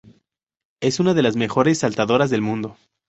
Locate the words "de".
1.13-1.21